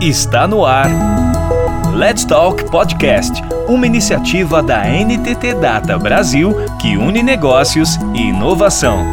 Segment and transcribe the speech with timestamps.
[0.00, 0.88] Está no ar.
[1.94, 9.04] Let's Talk Podcast, uma iniciativa da NTT Data Brasil que une negócios e inovação.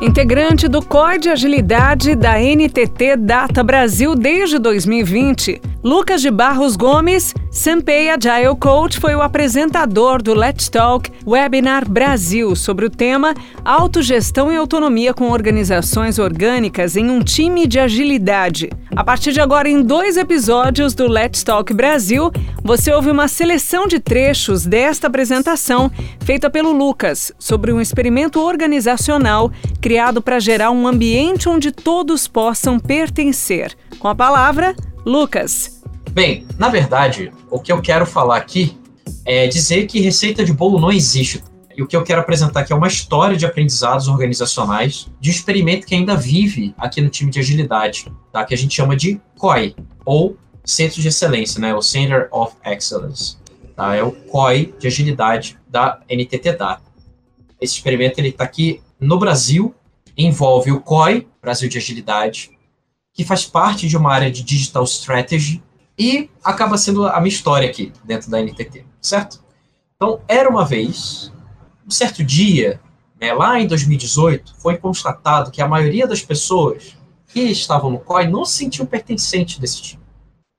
[0.00, 7.34] Integrante do COI de Agilidade da NTT Data Brasil desde 2020, Lucas de Barros Gomes,
[7.50, 13.32] Senpei Agile Coach, foi o apresentador do Let's Talk Webinar Brasil sobre o tema
[13.64, 18.68] Autogestão e Autonomia com Organizações Orgânicas em um Time de Agilidade.
[18.94, 22.30] A partir de agora, em dois episódios do Let's Talk Brasil,
[22.62, 25.90] você ouve uma seleção de trechos desta apresentação
[26.26, 32.78] feita pelo Lucas sobre um experimento organizacional criado para gerar um ambiente onde todos possam
[32.78, 33.74] pertencer.
[33.98, 35.79] Com a palavra, Lucas.
[36.12, 38.76] Bem, na verdade, o que eu quero falar aqui
[39.24, 41.42] é dizer que receita de bolo não existe.
[41.76, 45.32] E o que eu quero apresentar aqui é uma história de aprendizados organizacionais de um
[45.32, 48.44] experimento que ainda vive aqui no time de agilidade, tá?
[48.44, 51.72] que a gente chama de COI, ou Centro de Excelência, né?
[51.74, 53.36] o Center of Excellence.
[53.76, 53.94] Tá?
[53.94, 56.82] É o COI de agilidade da NTT Data.
[57.60, 59.72] Esse experimento está aqui no Brasil,
[60.16, 62.50] envolve o COI, Brasil de Agilidade,
[63.14, 65.62] que faz parte de uma área de Digital Strategy,
[66.00, 69.44] e acaba sendo a minha história aqui dentro da NTT, certo?
[69.94, 71.30] Então, era uma vez,
[71.86, 72.80] um certo dia,
[73.20, 78.28] né, lá em 2018, foi constatado que a maioria das pessoas que estavam no COI
[78.28, 80.02] não se sentiam pertencentes desse time.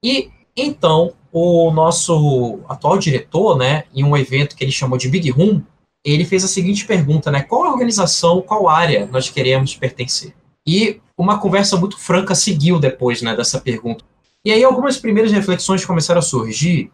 [0.05, 5.31] E então, o nosso atual diretor, né, em um evento que ele chamou de Big
[5.31, 5.63] Room,
[6.05, 7.41] ele fez a seguinte pergunta, né?
[7.41, 10.35] Qual organização, qual área nós queremos pertencer?
[10.67, 14.03] E uma conversa muito franca seguiu depois, né, dessa pergunta.
[14.43, 16.91] E aí algumas primeiras reflexões começaram a surgir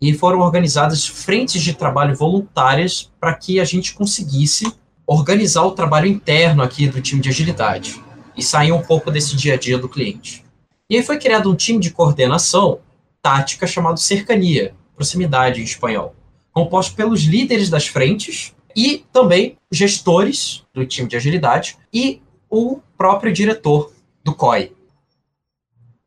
[0.00, 4.72] e foram organizadas frentes de trabalho voluntárias para que a gente conseguisse
[5.06, 8.02] organizar o trabalho interno aqui do time de agilidade
[8.36, 10.44] e sair um pouco desse dia a dia do cliente.
[10.88, 12.80] E aí foi criado um time de coordenação
[13.22, 16.14] tática chamado Cercania, proximidade em espanhol
[16.52, 23.32] composto pelos líderes das frentes e também gestores do time de agilidade e o próprio
[23.32, 23.92] diretor
[24.24, 24.72] do COI.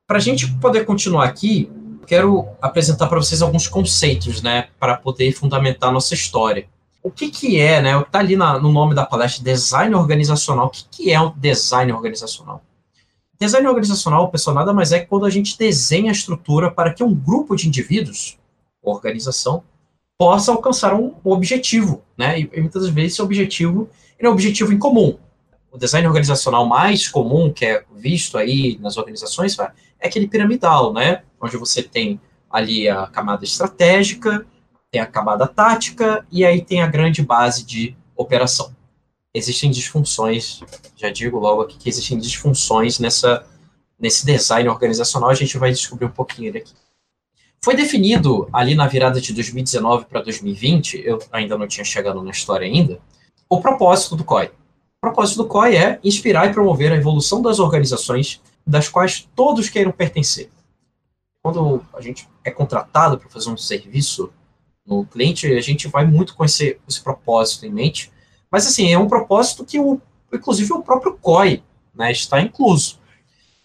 [0.05, 1.71] Para a gente poder continuar aqui,
[2.05, 6.67] quero apresentar para vocês alguns conceitos, né, para poder fundamentar nossa história.
[7.01, 9.95] O que, que é, né, o que está ali na, no nome da palestra, design
[9.95, 10.67] organizacional.
[10.67, 12.61] O que, que é o design organizacional?
[13.39, 17.03] Design organizacional, pessoal, nada mais é que quando a gente desenha a estrutura para que
[17.03, 18.37] um grupo de indivíduos,
[18.81, 19.63] organização,
[20.17, 22.39] possa alcançar um, objetivo, né?
[22.39, 23.89] E, muitas vezes esse objetivo
[24.19, 25.17] é um objetivo em comum.
[25.71, 29.57] O design organizacional mais comum que é visto aí nas organizações
[30.03, 31.23] é aquele piramidal, né?
[31.41, 32.19] Onde você tem
[32.49, 34.45] ali a camada estratégica,
[34.91, 38.75] tem a camada tática e aí tem a grande base de operação.
[39.33, 40.59] Existem disfunções,
[40.95, 43.47] já digo logo aqui que existem disfunções nessa
[43.97, 46.73] nesse design organizacional, a gente vai descobrir um pouquinho daqui.
[47.63, 52.31] Foi definido ali na virada de 2019 para 2020, eu ainda não tinha chegado na
[52.31, 52.99] história ainda,
[53.47, 54.47] o propósito do COI.
[54.47, 59.69] O propósito do COI é inspirar e promover a evolução das organizações das quais todos
[59.69, 60.49] queiram pertencer.
[61.41, 64.31] Quando a gente é contratado para fazer um serviço
[64.85, 68.11] no cliente, a gente vai muito com esse, esse propósito em mente,
[68.49, 69.99] mas assim, é um propósito que, o,
[70.31, 71.63] inclusive, o próprio COI
[71.93, 72.99] né, está incluso.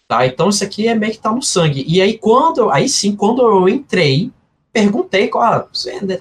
[0.07, 0.27] Tá?
[0.27, 1.85] Então isso aqui é meio que tá no sangue.
[1.87, 4.33] E aí quando, aí sim, quando eu entrei,
[4.73, 5.69] perguntei qual, ah,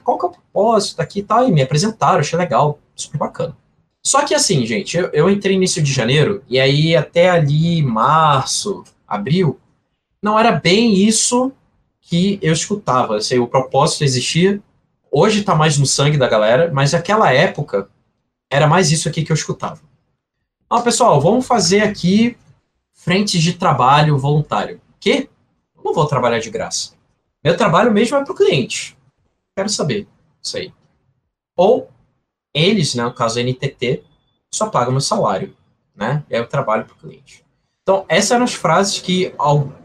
[0.03, 3.55] qual que é o propósito daqui e tal, e me apresentaram, achei legal, super bacana.
[4.07, 8.85] Só que assim, gente, eu, eu entrei início de janeiro, e aí até ali março,
[9.05, 9.59] abril,
[10.23, 11.51] não era bem isso
[11.99, 13.17] que eu escutava.
[13.17, 14.61] Assim, o propósito existia,
[15.11, 17.89] hoje tá mais no sangue da galera, mas naquela época
[18.49, 19.81] era mais isso aqui que eu escutava.
[20.69, 22.37] Ah, pessoal, vamos fazer aqui
[22.93, 24.79] frentes de trabalho voluntário.
[25.01, 25.29] Que?
[25.75, 26.93] Eu não vou trabalhar de graça.
[27.43, 28.97] Meu trabalho mesmo é para o cliente.
[29.53, 30.07] Quero saber
[30.41, 30.73] isso aí.
[31.57, 31.89] Ou
[32.57, 34.03] eles, né, no caso a NTT,
[34.53, 35.53] só pagam meu salário,
[35.95, 36.23] né?
[36.29, 37.43] E aí eu trabalho para o cliente.
[37.83, 39.33] Então, essas eram as frases que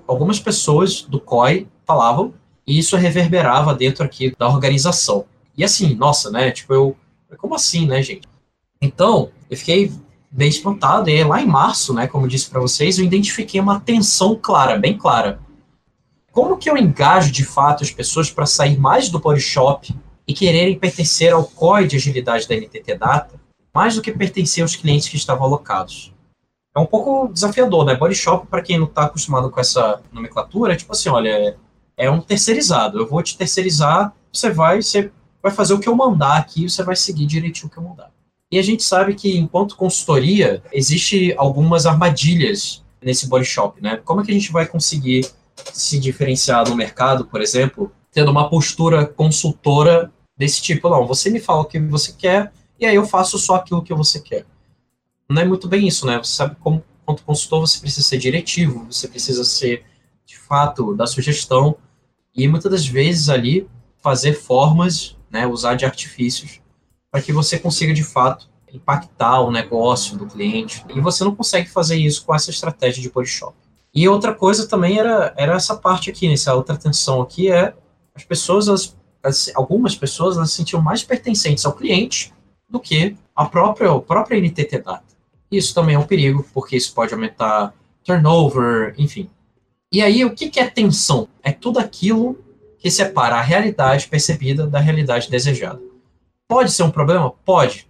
[0.06, 2.35] algumas pessoas do COI falavam
[2.67, 5.25] e isso reverberava dentro aqui da organização.
[5.56, 6.50] E assim, nossa, né?
[6.50, 6.97] Tipo, eu.
[7.38, 8.29] Como assim, né, gente?
[8.81, 9.93] Então, eu fiquei
[10.31, 11.08] bem espantado.
[11.08, 14.97] E lá em março, né, como disse para vocês, eu identifiquei uma tensão clara, bem
[14.97, 15.41] clara.
[16.31, 19.94] Como que eu engajo de fato as pessoas para sair mais do body shop
[20.27, 23.41] e quererem pertencer ao COI de agilidade da NTT Data,
[23.75, 26.13] mais do que pertencer aos clientes que estavam alocados?
[26.75, 27.95] É um pouco desafiador, né?
[27.95, 31.57] Body shop, para quem não está acostumado com essa nomenclatura, é tipo assim, olha,
[31.97, 32.99] é um terceirizado.
[32.99, 35.11] Eu vou te terceirizar, você vai, você
[35.43, 38.11] vai fazer o que eu mandar aqui, você vai seguir direitinho o que eu mandar.
[38.51, 44.01] E a gente sabe que, enquanto consultoria, existe algumas armadilhas nesse body shop, né?
[44.05, 45.27] Como é que a gente vai conseguir
[45.73, 50.88] se diferenciar no mercado, por exemplo, tendo uma postura consultora desse tipo?
[50.88, 53.94] Não, você me fala o que você quer e aí eu faço só aquilo que
[53.94, 54.47] você quer.
[55.29, 56.19] Não é muito bem isso, né?
[56.19, 59.85] Você sabe como, quanto consultor, você precisa ser diretivo, você precisa ser,
[60.26, 61.76] de fato, da sugestão
[62.35, 63.69] e muitas das vezes ali
[64.03, 66.61] fazer formas, né, usar de artifícios
[67.11, 70.85] para que você consiga, de fato, impactar o negócio do cliente.
[70.94, 73.55] E você não consegue fazer isso com essa estratégia de Polishop.
[73.94, 77.75] E outra coisa também era, era essa parte aqui, nessa outra tensão aqui, é
[78.14, 82.32] as pessoas, as, as, algumas pessoas elas se sentiam mais pertencentes ao cliente
[82.69, 85.05] do que a própria, a própria NTT Data.
[85.50, 87.75] Isso também é um perigo, porque isso pode aumentar
[88.05, 89.29] turnover, enfim.
[89.93, 91.29] E aí, o que, que é tensão?
[91.43, 92.38] É tudo aquilo
[92.79, 95.81] que separa a realidade percebida da realidade desejada.
[96.49, 97.31] Pode ser um problema?
[97.44, 97.87] Pode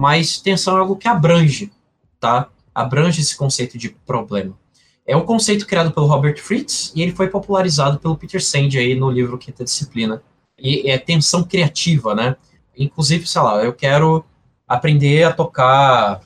[0.00, 1.70] mas tensão é algo que abrange,
[2.18, 2.48] tá?
[2.74, 4.58] Abrange esse conceito de problema.
[5.06, 8.94] É um conceito criado pelo Robert Fritz e ele foi popularizado pelo Peter Sand aí
[8.94, 10.22] no livro Quinta Disciplina.
[10.58, 12.36] E é tensão criativa, né?
[12.76, 14.24] Inclusive, sei lá, eu quero
[14.68, 16.20] aprender a tocar,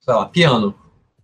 [0.00, 0.74] sei lá, piano,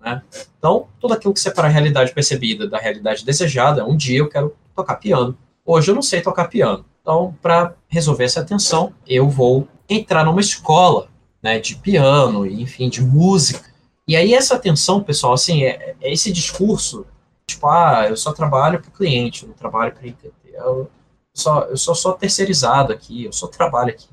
[0.00, 0.22] né?
[0.58, 4.54] Então, tudo aquilo que separa a realidade percebida da realidade desejada, um dia eu quero
[4.74, 5.36] tocar piano.
[5.64, 6.84] Hoje eu não sei tocar piano.
[7.00, 11.08] Então, para resolver essa tensão, eu vou entrar numa escola
[11.42, 13.73] né, de piano, enfim, de música.
[14.06, 17.06] E aí essa atenção, pessoal, assim, é, é esse discurso,
[17.46, 20.90] tipo, ah, eu só trabalho para o cliente, eu não trabalho para eu
[21.32, 24.08] só, eu só sou terceirizado aqui, eu só trabalho aqui.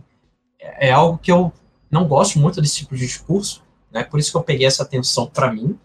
[0.59, 1.51] É, é, algo que eu
[1.89, 5.27] não gosto muito desse tipo de discurso, né, por isso que eu peguei essa atenção
[5.27, 5.77] para mim,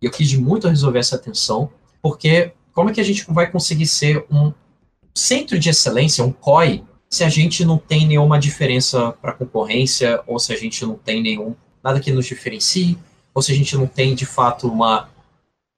[0.00, 1.70] e eu quis muito resolver essa atenção,
[2.02, 4.52] porque como é que a gente vai conseguir ser um
[5.14, 10.38] centro de excelência, um COI, se a gente não tem nenhuma diferença para concorrência, ou
[10.38, 12.98] se a gente não tem nenhum nada que nos diferencie,
[13.36, 15.10] ou se a gente não tem de fato uma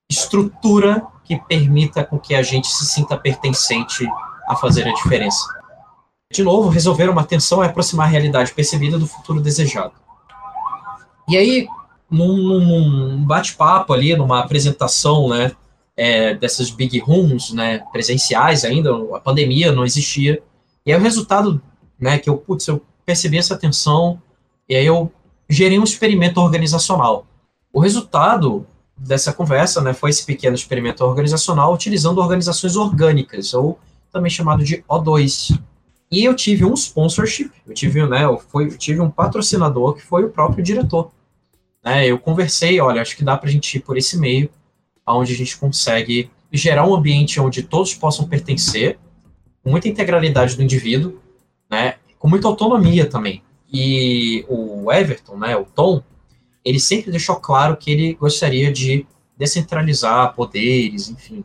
[0.08, 4.08] estrutura que permita com que a gente se sinta pertencente
[4.48, 5.44] a fazer a diferença.
[6.32, 9.92] De novo, resolver uma tensão é aproximar a realidade percebida do futuro desejado.
[11.28, 11.66] E aí,
[12.08, 15.50] num, num bate-papo ali, numa apresentação, né,
[15.96, 20.40] é, dessas big rooms, né, presenciais ainda, a pandemia não existia,
[20.86, 21.60] e aí o resultado,
[21.98, 24.22] né, que eu, putz, eu percebi essa tensão,
[24.68, 25.10] e aí eu
[25.50, 27.26] gerei um experimento organizacional.
[27.78, 28.66] O resultado
[28.96, 33.78] dessa conversa, né, foi esse pequeno experimento organizacional utilizando organizações orgânicas, ou
[34.12, 35.56] também chamado de O2.
[36.10, 40.02] E eu tive um sponsorship, eu tive, né, eu, foi, eu tive um patrocinador que
[40.02, 41.12] foi o próprio diretor.
[41.84, 44.50] Né, eu conversei, olha, acho que dá para a gente ir por esse meio,
[45.06, 48.98] onde a gente consegue gerar um ambiente onde todos possam pertencer,
[49.62, 51.20] com muita integralidade do indivíduo,
[51.70, 53.40] né, com muita autonomia também.
[53.72, 56.02] E o Everton, né, o Tom,
[56.64, 59.06] ele sempre deixou claro que ele gostaria de
[59.36, 61.44] descentralizar poderes, enfim.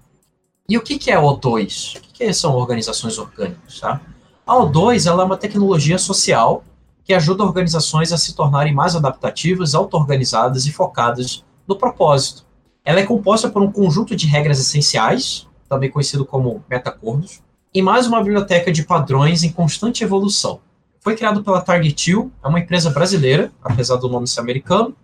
[0.68, 1.98] E o que, que é a O2?
[1.98, 3.80] O que, que são organizações orgânicas?
[3.80, 4.02] Tá?
[4.46, 6.64] A O2 ela é uma tecnologia social
[7.04, 12.46] que ajuda organizações a se tornarem mais adaptativas, auto-organizadas e focadas no propósito.
[12.84, 17.42] Ela é composta por um conjunto de regras essenciais, também conhecido como metacordos,
[17.74, 20.62] e mais uma biblioteca de padrões em constante evolução.
[21.00, 22.12] Foi criado pela Target
[22.44, 24.96] é uma empresa brasileira, apesar do nome ser americano.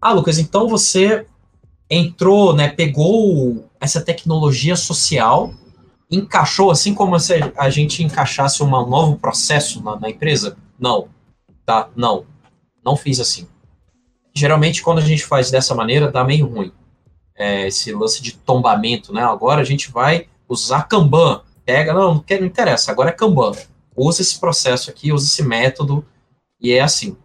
[0.00, 1.26] Ah, Lucas, então você
[1.88, 5.52] entrou, né, pegou essa tecnologia social,
[6.10, 10.56] encaixou, assim como se a gente encaixasse um novo processo na, na empresa?
[10.78, 11.08] Não,
[11.66, 11.88] tá?
[11.94, 12.24] Não,
[12.84, 13.46] não fiz assim.
[14.34, 16.72] Geralmente, quando a gente faz dessa maneira, dá meio ruim.
[17.36, 19.22] É, esse lance de tombamento, né?
[19.22, 23.52] Agora a gente vai usar Kanban pega, não, não, não interessa, agora é Kanban.
[23.96, 26.04] Usa esse processo aqui, usa esse método,
[26.60, 27.16] e é assim.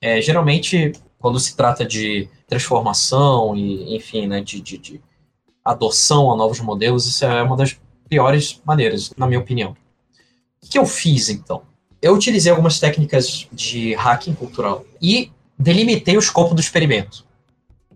[0.00, 0.92] É, geralmente,
[1.24, 5.00] quando se trata de transformação e, enfim, né, de, de, de
[5.64, 9.74] adoção a novos modelos, isso é uma das piores maneiras, na minha opinião.
[10.62, 11.62] O que eu fiz, então?
[12.02, 17.24] Eu utilizei algumas técnicas de hacking cultural e delimitei o escopo do experimento.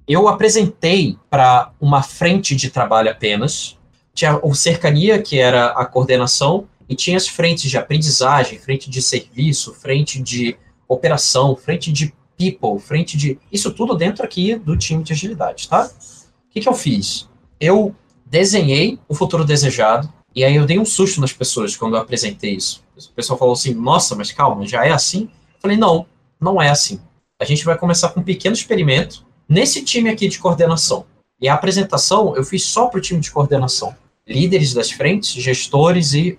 [0.08, 3.76] Eu apresentei para uma frente de trabalho apenas,
[4.14, 9.02] tinha o cercania, que era a coordenação, e tinha as frentes de aprendizagem, frente de
[9.02, 10.56] serviço, frente de
[10.88, 13.38] operação, frente de people, frente de.
[13.52, 15.86] Isso tudo dentro aqui do time de agilidade, tá?
[15.86, 17.28] O que, que eu fiz?
[17.60, 22.00] Eu desenhei o futuro desejado, e aí eu dei um susto nas pessoas quando eu
[22.00, 22.84] apresentei isso.
[22.96, 25.22] O pessoal falou assim: nossa, mas calma, já é assim?
[25.54, 26.06] Eu falei: não,
[26.40, 27.00] não é assim.
[27.40, 31.04] A gente vai começar com um pequeno experimento nesse time aqui de coordenação.
[31.40, 33.94] E a apresentação eu fiz só para o time de coordenação
[34.28, 36.38] líderes das frentes, gestores e,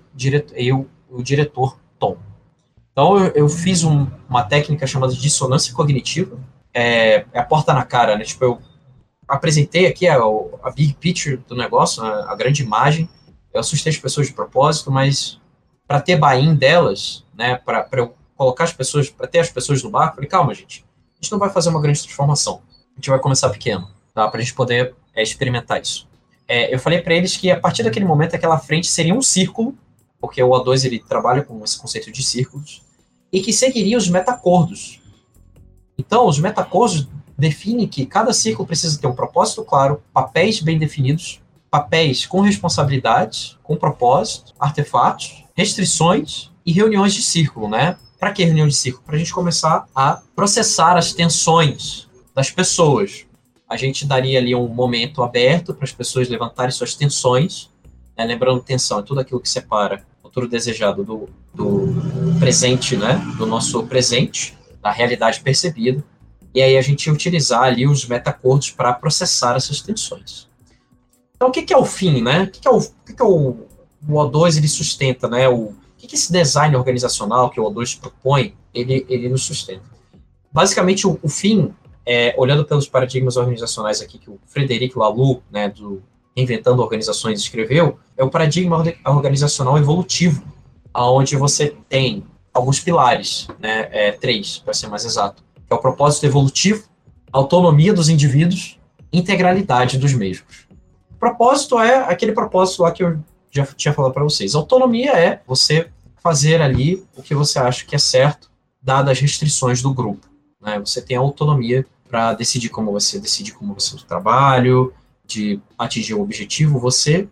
[0.56, 1.77] e o, o, diretor.
[2.91, 6.38] Então eu, eu fiz um, uma técnica chamada dissonância cognitiva,
[6.74, 8.24] é, é, a porta na cara, né?
[8.24, 8.62] Tipo, eu
[9.27, 13.10] apresentei aqui a, a big picture do negócio, a, a grande imagem.
[13.53, 15.39] Eu assustei as pessoas de propósito, mas
[15.88, 19.89] para ter buy-in delas, né, para eu colocar as pessoas, para ter as pessoas no
[19.89, 22.62] barco, falei, calma, gente, a gente não vai fazer uma grande transformação.
[22.93, 24.27] A gente vai começar pequeno, tá?
[24.27, 26.08] Para a gente poder é, experimentar isso.
[26.48, 29.75] É, eu falei para eles que a partir daquele momento aquela frente seria um círculo,
[30.20, 32.82] porque o O2 ele trabalha com esse conceito de círculos,
[33.32, 35.00] e que seguiria os metacordos.
[35.98, 37.08] Então, os metacordos
[37.38, 43.58] definem que cada círculo precisa ter um propósito claro, papéis bem definidos, papéis com responsabilidades,
[43.64, 47.98] com propósito, artefatos, restrições e reuniões de círculo, né?
[48.20, 49.06] Para que reunião de círculo?
[49.06, 53.26] Para a gente começar a processar as tensões das pessoas.
[53.68, 57.70] A gente daria ali um momento aberto para as pessoas levantarem suas tensões,
[58.18, 58.26] né?
[58.26, 60.04] lembrando tensão é tudo aquilo que separa
[60.39, 63.22] futuro desejado do, do presente, né?
[63.38, 66.03] Do nosso presente, da realidade percebida.
[66.53, 70.48] E aí a gente utilizar ali os metacordos para processar essas tensões.
[71.36, 72.43] Então, o que, que é o fim, né?
[72.43, 73.67] O que, que é o, o, que, que é o,
[74.08, 75.48] o O2 ele sustenta, né?
[75.50, 79.84] O, o que, que esse design organizacional que o O2 propõe, ele, ele nos sustenta?
[80.51, 81.74] Basicamente, o, o fim,
[82.05, 86.01] é, olhando pelos paradigmas organizacionais aqui que o Frederic Laloux, né, do
[86.39, 90.43] Inventando Organizações, escreveu, é o paradigma organizacional evolutivo,
[90.93, 95.79] aonde você tem alguns pilares, né, é, três, para ser mais exato, que é o
[95.79, 96.84] propósito evolutivo,
[97.31, 98.79] autonomia dos indivíduos,
[99.13, 100.69] integralidade dos mesmos
[101.19, 103.19] propósito é aquele propósito lá que eu
[103.51, 104.55] já tinha falado para vocês.
[104.55, 105.89] Autonomia é você
[106.24, 108.50] fazer ali o que você acha que é certo,
[108.81, 110.27] dadas as restrições do grupo.
[110.62, 110.79] Né?
[110.79, 114.93] Você tem autonomia para decidir como você decide como você o trabalho,
[115.29, 117.27] de atingir o objetivo, você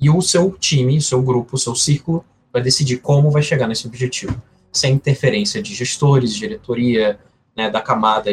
[0.00, 3.66] e o seu time, o seu grupo, o seu círculo vai decidir como vai chegar
[3.66, 4.40] nesse objetivo,
[4.70, 7.18] sem interferência de gestores, diretoria,
[7.56, 8.30] né, da camada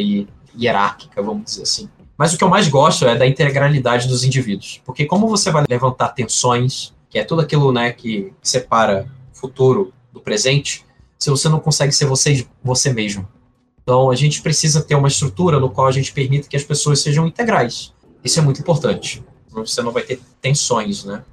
[0.56, 1.90] hierárquica, vamos dizer assim.
[2.18, 4.82] Mas o que eu mais gosto é da integralidade dos indivíduos.
[4.86, 9.94] Porque como você vai levantar tensões, que é tudo aquilo né, que separa o futuro
[10.14, 10.86] do presente,
[11.18, 13.28] se você não consegue ser você, você mesmo.
[13.82, 17.02] Então a gente precisa ter uma estrutura no qual a gente permita que as pessoas
[17.02, 17.94] sejam integrais.
[18.26, 19.24] Isso é muito importante.
[19.52, 21.24] Você não vai ter tensões, né?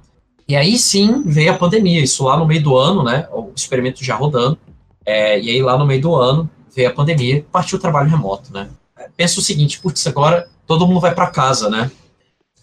[0.47, 3.27] E aí sim veio a pandemia, isso lá no meio do ano, né?
[3.31, 4.57] O experimento já rodando.
[5.05, 8.53] É, e aí lá no meio do ano veio a pandemia, partiu o trabalho remoto,
[8.53, 8.69] né?
[9.17, 11.91] Pensa o seguinte, putz, agora todo mundo vai para casa, né?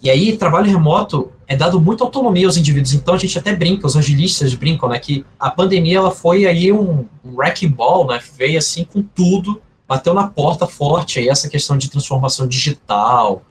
[0.02, 2.94] E aí, trabalho remoto é dado muita autonomia aos indivíduos.
[2.94, 4.99] Então, a gente até brinca, os agilistas brincam, né?
[4.99, 8.18] Que a pandemia, ela foi aí um, um wrecking ball, né?
[8.34, 13.42] Veio assim com tudo, bateu na porta forte aí essa questão de transformação digital,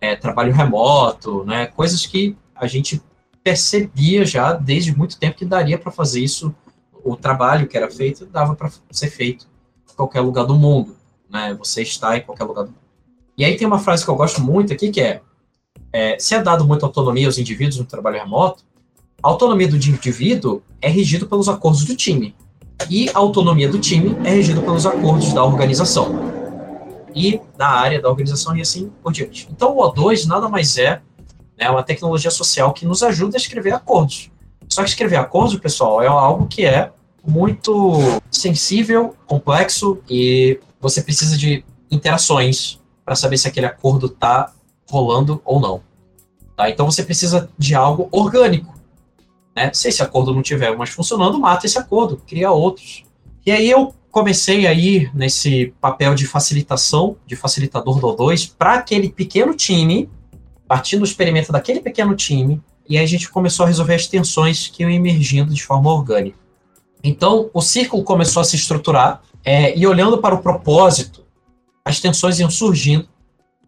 [0.00, 1.66] é, trabalho remoto, né?
[1.66, 3.02] Coisas que a gente
[3.42, 6.54] percebia já desde muito tempo que daria para fazer isso.
[7.02, 9.46] O trabalho que era feito dava para ser feito
[9.90, 10.96] em qualquer lugar do mundo,
[11.28, 11.54] né?
[11.58, 12.80] Você está em qualquer lugar do mundo.
[13.36, 15.22] E aí tem uma frase que eu gosto muito aqui, que é,
[15.92, 18.64] é se é dado muita autonomia aos indivíduos no trabalho remoto,
[19.22, 22.34] a autonomia do indivíduo é regido pelos acordos do time.
[22.88, 26.29] E a autonomia do time é regida pelos acordos da organização.
[27.14, 29.48] E da área da organização e assim por diante.
[29.50, 31.00] Então o O2 nada mais é
[31.58, 34.30] né, uma tecnologia social que nos ajuda a escrever acordos.
[34.68, 36.92] Só que escrever acordos, pessoal, é algo que é
[37.26, 37.98] muito
[38.30, 44.52] sensível, complexo e você precisa de interações para saber se aquele acordo está
[44.88, 45.82] rolando ou não.
[46.56, 46.70] Tá?
[46.70, 48.74] Então você precisa de algo orgânico.
[49.54, 49.70] Né?
[49.74, 53.04] Se esse acordo não tiver mais funcionando, mata esse acordo, cria outros.
[53.44, 59.10] E aí eu comecei aí nesse papel de facilitação, de facilitador do O2, para aquele
[59.10, 60.10] pequeno time,
[60.66, 64.66] partindo do experimento daquele pequeno time, e aí a gente começou a resolver as tensões
[64.66, 66.38] que iam emergindo de forma orgânica.
[67.02, 71.24] Então, o círculo começou a se estruturar, é, e olhando para o propósito
[71.84, 73.08] as tensões iam surgindo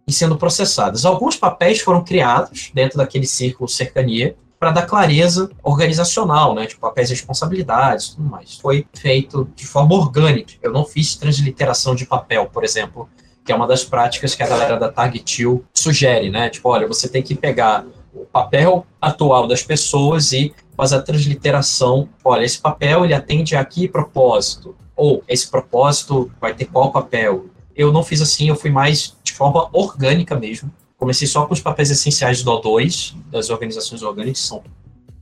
[0.06, 1.04] e sendo processadas.
[1.04, 7.08] Alguns papéis foram criados dentro daquele círculo cercania para dar clareza organizacional, né, tipo papéis
[7.08, 8.54] de responsabilidades, tudo mais.
[8.54, 10.52] Foi feito de forma orgânica.
[10.62, 13.08] Eu não fiz transliteração de papel, por exemplo,
[13.44, 16.48] que é uma das práticas que a galera da Targetil sugere, né?
[16.48, 22.08] Tipo, olha, você tem que pegar o papel atual das pessoas e fazer a transliteração.
[22.24, 24.76] Olha, esse papel ele atende a que propósito?
[24.94, 27.46] Ou esse propósito vai ter qual papel?
[27.74, 30.70] eu não fiz assim, eu fui mais de forma orgânica mesmo.
[31.02, 34.62] Comecei só com os papéis essenciais do O2, das organizações orgânicas, são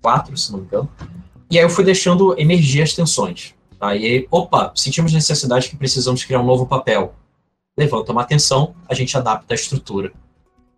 [0.02, 0.86] quatro, se não me engano.
[1.50, 3.54] E aí eu fui deixando emergir as tensões.
[3.78, 3.88] Tá?
[3.88, 7.14] Aí, opa, sentimos necessidade que precisamos criar um novo papel.
[7.78, 10.12] Levanta uma atenção, a gente adapta a estrutura.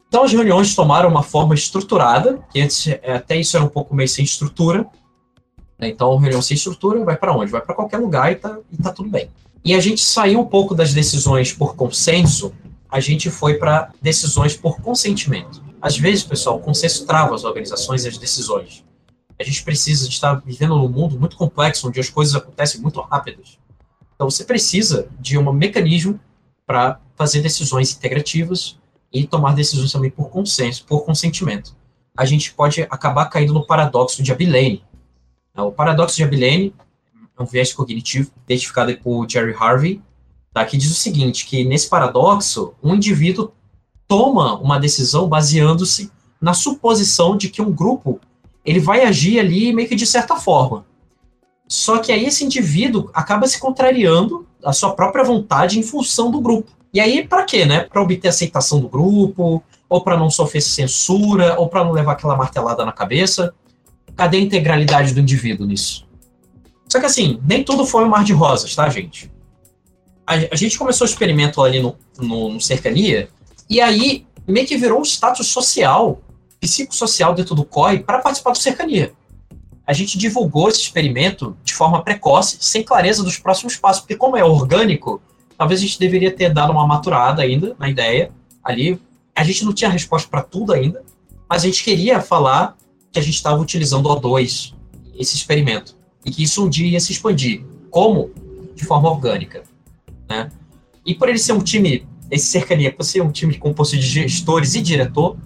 [0.07, 3.97] Então as reuniões tomaram uma forma estruturada, que antes é, até isso era um pouco
[3.97, 4.87] meio sem estrutura.
[5.81, 5.89] Né?
[5.89, 7.51] Então, reunião sem estrutura vai para onde?
[7.51, 9.29] Vai para qualquer lugar e tá, e tá tudo bem.
[9.65, 12.53] E a gente saiu um pouco das decisões por consenso
[12.93, 15.65] a gente foi para decisões por consentimento.
[15.81, 18.85] Às vezes, pessoal, o consenso trava as organizações e as decisões.
[19.41, 23.01] A gente precisa de estar vivendo num mundo muito complexo, onde as coisas acontecem muito
[23.01, 23.59] rápidas.
[24.15, 26.21] Então, você precisa de um mecanismo
[26.67, 28.79] para fazer decisões integrativas
[29.11, 31.75] e tomar decisões também por consenso, por consentimento.
[32.15, 34.85] A gente pode acabar caindo no paradoxo de Abilene.
[35.57, 36.75] O paradoxo de Abilene
[37.39, 40.03] é um viés cognitivo identificado por Jerry Harvey,
[40.53, 43.53] tá, que diz o seguinte, que nesse paradoxo, um indivíduo
[44.07, 48.21] toma uma decisão baseando-se na suposição de que um grupo
[48.65, 50.85] ele vai agir ali meio que de certa forma.
[51.67, 56.41] Só que aí esse indivíduo acaba se contrariando a sua própria vontade em função do
[56.41, 56.71] grupo.
[56.93, 57.81] E aí, para quê, né?
[57.81, 62.37] Para obter aceitação do grupo, ou para não sofrer censura, ou para não levar aquela
[62.37, 63.55] martelada na cabeça.
[64.15, 66.07] Cadê a integralidade do indivíduo nisso?
[66.87, 69.33] Só que assim, nem tudo foi um mar de rosas, tá, gente?
[70.27, 73.29] A, a gente começou o experimento ali no, no, no Cercania,
[73.69, 76.21] e aí meio que virou um status social,
[76.61, 79.13] psicossocial dentro do COI para participar do Cercania.
[79.87, 84.37] A gente divulgou esse experimento de forma precoce, sem clareza dos próximos passos, porque como
[84.37, 85.21] é orgânico,
[85.59, 88.31] talvez a gente deveria ter dado uma maturada ainda na ideia
[88.63, 89.01] ali.
[89.35, 91.03] A gente não tinha resposta para tudo ainda,
[91.49, 92.77] mas a gente queria falar
[93.11, 94.73] que a gente estava utilizando o O2,
[95.19, 97.65] esse experimento e que isso um dia ia se expandir.
[97.91, 98.31] Como?
[98.75, 99.65] De forma orgânica.
[100.29, 100.51] Né?
[101.05, 104.75] E por ele ser um time, esse cercania, por ser um time composto de gestores
[104.75, 105.37] e diretor,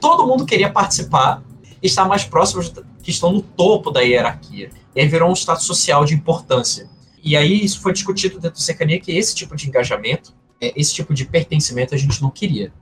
[0.00, 1.42] todo mundo queria participar
[1.82, 4.70] e estar mais próximos que estão no topo da hierarquia.
[4.94, 6.88] E aí virou um status social de importância.
[7.22, 10.94] E aí isso foi discutido dentro do cercania que esse tipo de engajamento, é, esse
[10.94, 12.72] tipo de pertencimento a gente não queria.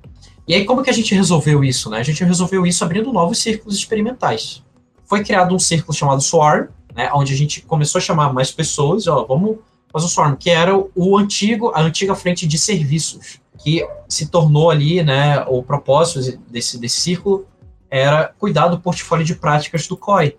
[0.47, 1.89] E aí como que a gente resolveu isso?
[1.91, 1.99] Né?
[1.99, 4.63] A gente resolveu isso abrindo novos círculos experimentais.
[5.05, 9.07] Foi criado um círculo chamado SWAR, né, onde a gente começou a chamar mais pessoas,
[9.07, 9.59] ó, vamos
[10.01, 15.45] Swarm, que era o antigo, a antiga frente de serviços, que se tornou ali, né,
[15.47, 17.47] o propósito desse, desse círculo
[17.91, 20.37] era cuidar do portfólio de práticas do COI,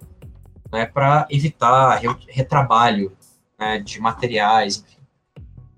[0.71, 3.15] né, para evitar retrabalho
[3.60, 5.04] né, de materiais, enfim.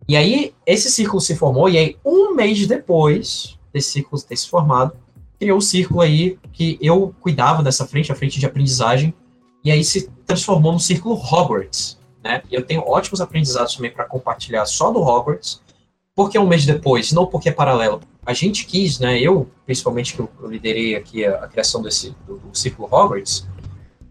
[0.07, 4.47] E aí, esse círculo se formou, e aí, um mês depois desse círculo ter se
[4.47, 4.93] formado,
[5.39, 9.13] criou o um círculo aí que eu cuidava dessa frente, a frente de aprendizagem,
[9.63, 11.94] e aí se transformou no círculo Hogwarts.
[12.25, 12.41] Né?
[12.51, 15.61] Eu tenho ótimos aprendizados também para compartilhar só do Hogwarts,
[16.15, 18.01] porque um mês depois, não porque é paralelo.
[18.25, 22.37] A gente quis, né, eu, principalmente que eu, liderei aqui a, a criação desse, do,
[22.37, 23.47] do, Círculo Hogwarts,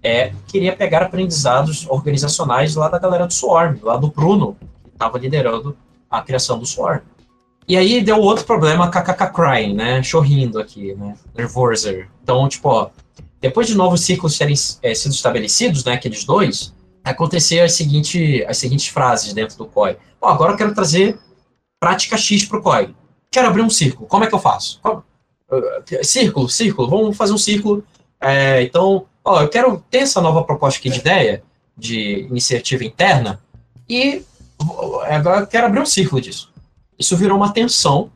[0.00, 5.18] é, queria pegar aprendizados organizacionais lá da galera do Swarm, lá do Bruno, que estava
[5.18, 5.77] liderando
[6.09, 7.00] a criação do Swarm.
[7.66, 12.09] E aí deu outro problema, kkk crying, né, chorrindo aqui, né, nervoser.
[12.22, 12.90] Então, tipo, ó,
[13.40, 16.74] depois de novos ciclos terem é, sido estabelecidos, né, aqueles dois,
[17.05, 19.99] acontecer as, seguinte, as seguintes frases dentro do COI.
[20.23, 21.19] Agora eu quero trazer
[21.79, 22.95] prática X para o COI.
[23.31, 24.09] Quero abrir um círculo.
[24.09, 24.81] Como é que eu faço?
[26.03, 26.88] Círculo, círculo.
[26.88, 27.85] Vamos fazer um círculo.
[28.21, 31.43] É, então, ó, eu quero ter essa nova proposta aqui de ideia,
[31.77, 33.40] de iniciativa interna,
[33.88, 34.25] e
[35.09, 36.51] agora eu quero abrir um círculo disso.
[36.99, 38.11] Isso virou uma tensão,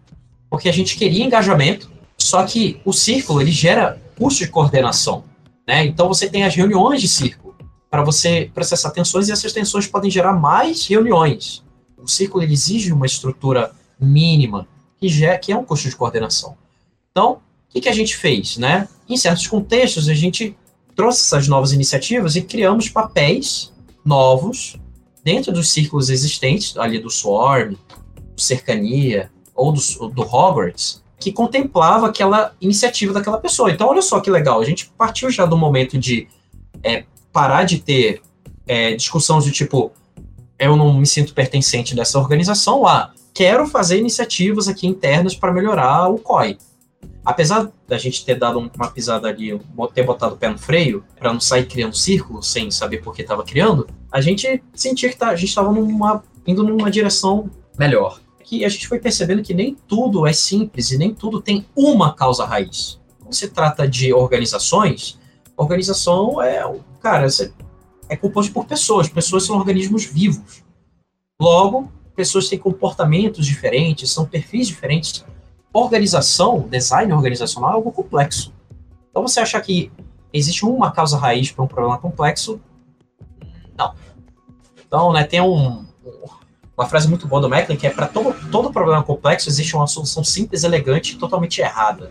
[0.48, 5.24] porque a gente queria engajamento, só que o círculo ele gera custo de coordenação.
[5.66, 5.84] Né?
[5.84, 7.47] Então você tem as reuniões de círculo
[7.90, 11.64] para você processar tensões e essas tensões podem gerar mais reuniões.
[11.96, 16.56] O círculo exige uma estrutura mínima que, já, que é um custo de coordenação.
[17.10, 17.32] Então,
[17.68, 18.56] o que, que a gente fez?
[18.56, 18.88] Né?
[19.08, 20.56] Em certos contextos, a gente
[20.94, 23.72] trouxe essas novas iniciativas e criamos papéis
[24.04, 24.76] novos
[25.22, 27.74] dentro dos círculos existentes, ali do Swarm,
[28.34, 33.70] do Cercania ou do, do Hogwarts, que contemplava aquela iniciativa daquela pessoa.
[33.70, 36.28] Então, olha só que legal, a gente partiu já do momento de
[36.82, 37.04] é,
[37.38, 38.20] parar de ter
[38.66, 39.92] é, discussões do tipo,
[40.58, 46.08] eu não me sinto pertencente dessa organização lá, quero fazer iniciativas aqui internas para melhorar
[46.08, 46.58] o COI.
[47.24, 49.56] Apesar da gente ter dado uma pisada ali,
[49.94, 53.22] ter botado o pé no freio, para não sair criando círculo sem saber por que
[53.22, 55.72] estava criando, a gente sentia que tá, a gente estava
[56.44, 57.48] indo numa direção
[57.78, 61.66] melhor que a gente foi percebendo que nem tudo é simples e nem tudo tem
[61.76, 62.98] uma causa raiz.
[63.20, 65.18] Quando se trata de organizações,
[65.58, 66.62] organização é,
[67.00, 67.26] cara,
[68.08, 69.08] é composto por pessoas.
[69.08, 70.64] Pessoas são organismos vivos.
[71.40, 75.24] Logo, pessoas têm comportamentos diferentes, são perfis diferentes.
[75.72, 78.52] Organização, design organizacional é algo complexo.
[79.10, 79.92] Então, você achar que
[80.32, 82.60] existe uma causa raiz para um problema complexo,
[83.76, 83.94] não.
[84.86, 85.84] Então, né, tem um,
[86.76, 89.86] uma frase muito boa do Macklin, que é para todo, todo problema complexo existe uma
[89.86, 92.10] solução simples, elegante e totalmente errada.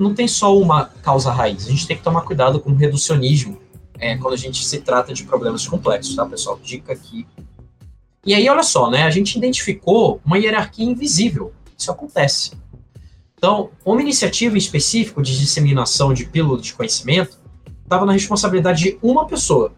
[0.00, 3.60] Não tem só uma causa raiz, a gente tem que tomar cuidado com o reducionismo
[3.98, 6.58] é, quando a gente se trata de problemas complexos, tá, pessoal?
[6.62, 7.26] Dica aqui.
[8.24, 9.02] E aí, olha só, né?
[9.02, 11.52] A gente identificou uma hierarquia invisível.
[11.76, 12.52] Isso acontece.
[13.36, 17.38] Então, uma iniciativa específica de disseminação de pílula de conhecimento
[17.82, 19.72] estava na responsabilidade de uma pessoa,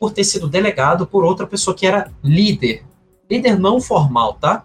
[0.00, 2.84] por ter sido delegado por outra pessoa que era líder.
[3.30, 4.64] Líder não formal, tá?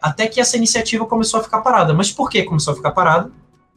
[0.00, 1.94] Até que essa iniciativa começou a ficar parada.
[1.94, 3.30] Mas por que começou a ficar parada?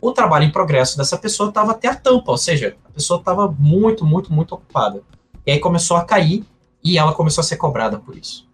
[0.06, 3.48] O trabalho em progresso dessa pessoa estava até a tampa, ou seja, a pessoa estava
[3.48, 5.02] muito, muito, muito ocupada.
[5.44, 6.46] E aí começou a cair
[6.84, 8.48] e ela começou a ser cobrada por isso.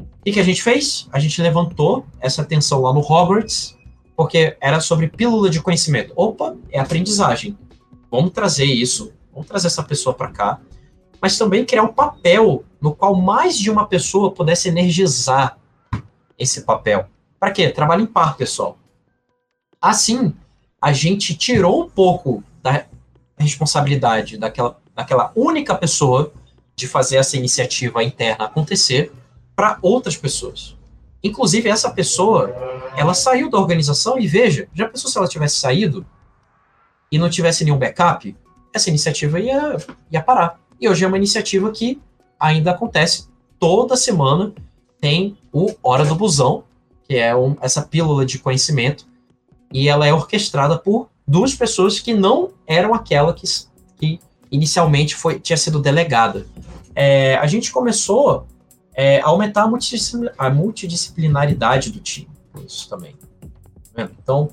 [0.00, 1.06] O que, a gente fez?
[1.12, 3.76] A gente levantou essa atenção lá no Hogwarts,
[4.16, 6.12] porque era sobre pílula de conhecimento.
[6.16, 7.56] Opa, é aprendizagem.
[8.10, 10.60] Vamos trazer isso, vamos trazer essa pessoa para cá,
[11.22, 15.56] mas também criar um papel no qual mais de uma pessoa pudesse energizar
[16.36, 17.06] esse papel.
[17.38, 17.70] Para quê?
[17.70, 18.76] Trabalho em par, pessoal.
[19.80, 20.34] Assim,
[20.80, 22.84] a gente tirou um pouco da
[23.38, 26.32] responsabilidade daquela, daquela única pessoa
[26.74, 29.12] de fazer essa iniciativa interna acontecer
[29.54, 30.76] para outras pessoas.
[31.22, 32.54] Inclusive, essa pessoa,
[32.96, 36.06] ela saiu da organização e veja, já pensou se ela tivesse saído
[37.10, 38.36] e não tivesse nenhum backup?
[38.72, 39.76] Essa iniciativa ia,
[40.10, 40.60] ia parar.
[40.78, 42.00] E hoje é uma iniciativa que
[42.38, 44.52] ainda acontece toda semana.
[45.00, 46.64] Tem o Hora do Busão,
[47.08, 49.06] que é um, essa pílula de conhecimento,
[49.72, 53.46] e ela é orquestrada por duas pessoas que não eram aquela que,
[53.98, 56.46] que inicialmente foi, tinha sido delegada.
[56.94, 58.46] É, a gente começou
[58.94, 62.28] é, a aumentar a, a multidisciplinaridade do time,
[62.66, 63.14] isso também.
[63.94, 64.48] Tá então,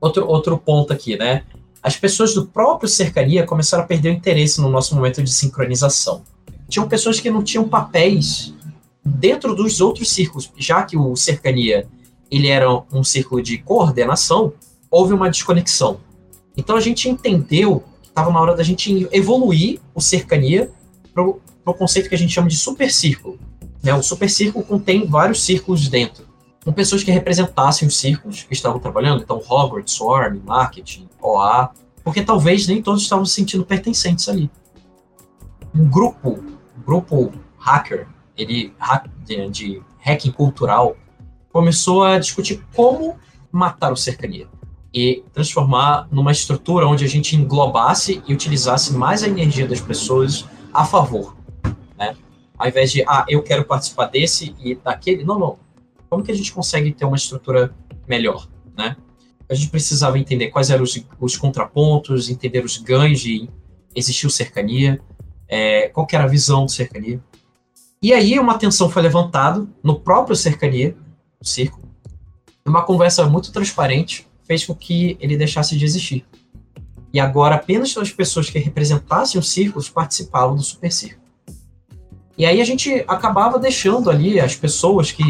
[0.00, 1.44] outro, outro ponto aqui, né?
[1.82, 6.22] As pessoas do próprio cercaria começaram a perder o interesse no nosso momento de sincronização.
[6.66, 8.54] Tinham pessoas que não tinham papéis
[9.04, 11.86] dentro dos outros círculos, já que o cercania
[12.30, 14.52] ele era um círculo de coordenação,
[14.90, 16.00] houve uma desconexão.
[16.56, 20.70] Então a gente entendeu que estava na hora da gente evoluir o cercania
[21.12, 23.38] para o conceito que a gente chama de supercírculo.
[23.82, 23.92] Né?
[23.94, 26.26] O supercírculo contém vários círculos dentro,
[26.64, 31.70] com pessoas que representassem os círculos que estavam trabalhando, então Hogwarts, Swarm, Marketing, OA,
[32.02, 34.50] porque talvez nem todos estavam se sentindo pertencentes ali.
[35.74, 38.06] Um grupo, um grupo hacker,
[38.36, 38.72] ele
[39.24, 40.96] de, de hacking cultural,
[41.54, 43.16] começou a discutir como
[43.52, 44.48] matar o cercania
[44.92, 50.44] e transformar numa estrutura onde a gente englobasse e utilizasse mais a energia das pessoas
[50.72, 51.36] a favor,
[51.96, 52.16] né?
[52.58, 55.58] Ao invés de, ah, eu quero participar desse e daquele, não, não.
[56.10, 57.72] Como que a gente consegue ter uma estrutura
[58.08, 58.96] melhor, né?
[59.48, 63.48] A gente precisava entender quais eram os, os contrapontos, entender os ganhos de
[63.94, 65.00] existir o cercania,
[65.46, 67.22] é, qual era a visão do cercania.
[68.02, 70.96] E aí uma tensão foi levantada no próprio cercania,
[71.44, 71.88] o círculo.
[72.66, 76.24] Uma conversa muito transparente fez com que ele deixasse de existir.
[77.12, 81.22] E agora apenas as pessoas que representassem os círculos participavam do super círculo.
[82.36, 85.22] E aí a gente acabava deixando ali as pessoas que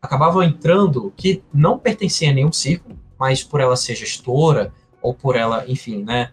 [0.00, 5.36] acabavam entrando, que não pertenciam a nenhum círculo, mas por ela ser gestora, ou por
[5.36, 6.30] ela, enfim, né?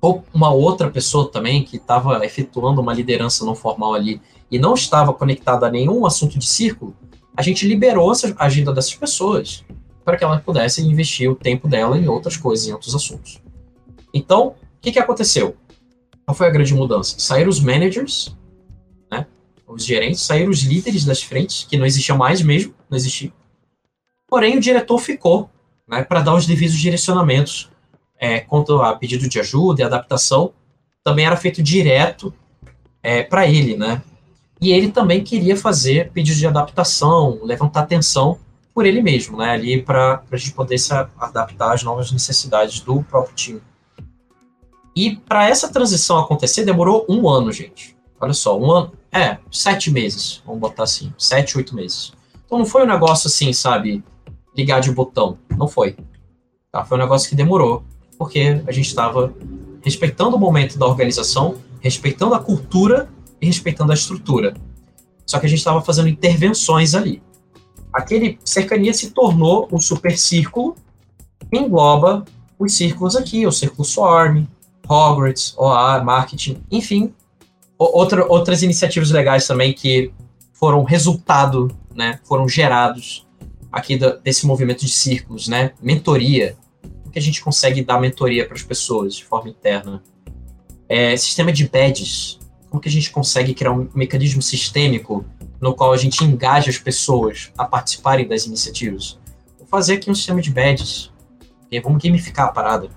[0.00, 4.74] Ou uma outra pessoa também que estava efetuando uma liderança não formal ali e não
[4.74, 6.94] estava conectada a nenhum assunto de círculo,
[7.36, 9.64] a gente liberou essa agenda dessas pessoas
[10.04, 13.42] para que elas pudessem investir o tempo dela em outras coisas, em outros assuntos.
[14.14, 15.56] Então, o que, que aconteceu?
[16.24, 17.18] Qual foi a grande mudança?
[17.18, 18.34] Saíram os managers,
[19.10, 19.26] né,
[19.66, 23.32] os gerentes, saíram os líderes das frentes, que não existiam mais mesmo, não existia.
[24.28, 25.50] Porém, o diretor ficou
[25.86, 27.70] né, para dar os devidos direcionamentos
[28.18, 30.52] é, quanto a pedido de ajuda e adaptação.
[31.04, 32.32] Também era feito direto
[33.02, 34.02] é, para ele, né?
[34.60, 38.38] E ele também queria fazer pedidos de adaptação, levantar atenção
[38.74, 39.50] por ele mesmo, né?
[39.50, 43.62] Ali para a gente poder se adaptar às novas necessidades do próprio time.
[44.94, 47.96] E para essa transição acontecer, demorou um ano, gente.
[48.18, 48.92] Olha só, um ano.
[49.12, 52.12] É, sete meses, vamos botar assim, sete, oito meses.
[52.44, 54.02] Então não foi um negócio assim, sabe,
[54.56, 55.38] ligar de botão.
[55.56, 55.96] Não foi.
[56.72, 56.84] Tá?
[56.84, 57.84] Foi um negócio que demorou,
[58.18, 59.32] porque a gente estava
[59.82, 63.08] respeitando o momento da organização, respeitando a cultura
[63.40, 64.54] respeitando a estrutura.
[65.26, 67.22] Só que a gente estava fazendo intervenções ali.
[67.92, 70.76] Aquele cercania se tornou um super círculo
[71.50, 72.24] que engloba
[72.58, 74.46] os círculos aqui, o círculo Swarm,
[74.88, 77.12] Hogwarts, OA, marketing, enfim,
[77.78, 80.12] outra, outras iniciativas legais também que
[80.52, 83.26] foram resultado, né, foram gerados
[83.70, 86.56] aqui desse movimento de círculos, né, mentoria,
[87.12, 90.02] que a gente consegue dar mentoria para as pessoas de forma interna,
[90.88, 92.38] é, sistema de badges,
[92.76, 95.24] como que a gente consegue criar um mecanismo sistêmico
[95.58, 99.18] no qual a gente engaja as pessoas a participarem das iniciativas.
[99.58, 101.10] Vou fazer aqui um sistema de badges.
[101.66, 101.80] Okay?
[101.80, 102.90] Vamos gamificar a parada.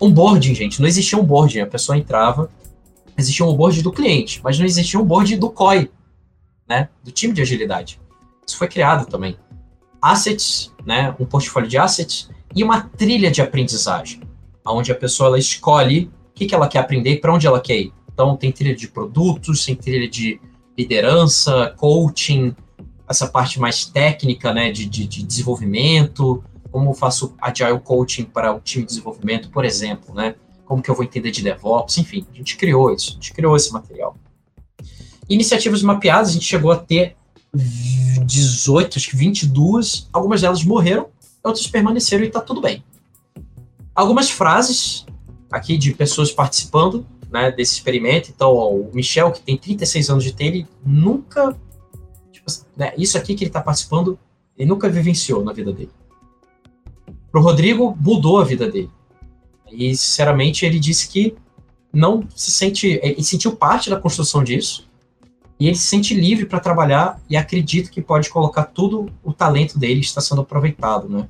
[0.00, 0.80] Onboarding, gente.
[0.80, 1.60] Não existia onboarding.
[1.60, 2.50] A pessoa entrava,
[3.18, 5.90] existia um onboarding do cliente, mas não existia um onboarding do COI,
[6.66, 6.88] né?
[7.04, 8.00] Do time de agilidade.
[8.46, 9.36] Isso foi criado também.
[10.00, 14.22] assets, né, um portfólio de assets e uma trilha de aprendizagem,
[14.64, 17.60] onde a pessoa ela escolhe o que, que ela quer aprender e para onde ela
[17.60, 17.97] quer ir.
[18.18, 20.40] Então, tem trilha de produtos, tem trilha de
[20.76, 22.52] liderança, coaching,
[23.08, 28.52] essa parte mais técnica, né, de, de, de desenvolvimento, como eu faço agile coaching para
[28.52, 32.26] o time de desenvolvimento, por exemplo, né, como que eu vou entender de DevOps, enfim,
[32.32, 34.16] a gente criou isso, a gente criou esse material.
[35.28, 37.14] Iniciativas mapeadas, a gente chegou a ter
[37.54, 41.06] 18, acho que 22, algumas delas morreram,
[41.40, 42.82] outras permaneceram e está tudo bem.
[43.94, 45.06] Algumas frases
[45.52, 48.30] aqui de pessoas participando né, desse experimento.
[48.34, 51.56] Então, ó, o Michel, que tem 36 anos de TI, ele nunca.
[52.32, 54.18] Tipo, né, isso aqui que ele está participando,
[54.56, 55.90] ele nunca vivenciou na vida dele.
[57.30, 58.90] Para o Rodrigo, mudou a vida dele.
[59.70, 61.34] E, sinceramente, ele disse que
[61.92, 62.98] não se sente.
[63.02, 64.88] Ele sentiu parte da construção disso.
[65.60, 69.76] E ele se sente livre para trabalhar e acredita que pode colocar tudo o talento
[69.76, 71.28] dele está sendo aproveitado, né?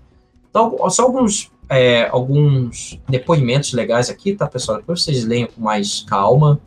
[0.50, 4.78] Então, só alguns, é, alguns depoimentos legais aqui, tá, pessoal?
[4.78, 6.60] Depois vocês leiam com mais calma.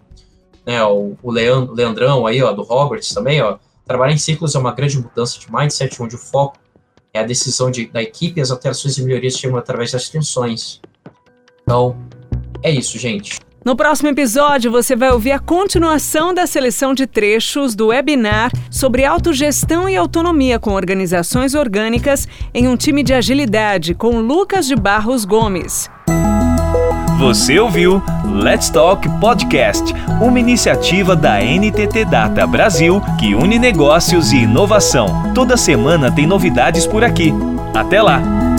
[0.66, 3.58] Né, o, o Leandro, Leandrão aí, ó, do Roberts também, ó.
[3.86, 6.58] Trabalhar em ciclos é uma grande mudança de mindset, onde o foco
[7.14, 10.80] é a decisão de, da equipe e as alterações e melhorias chegam através das tensões.
[11.64, 11.98] Então,
[12.62, 13.40] é isso, gente.
[13.64, 19.06] No próximo episódio, você vai ouvir a continuação da seleção de trechos do webinar sobre
[19.06, 25.26] autogestão e autonomia com organizações orgânicas em um time de agilidade, com Lucas de Barros
[25.26, 25.88] Gomes.
[27.20, 34.38] Você ouviu Let's Talk Podcast, uma iniciativa da NTT Data Brasil que une negócios e
[34.38, 35.32] inovação.
[35.36, 37.32] Toda semana tem novidades por aqui.
[37.76, 38.51] Até lá!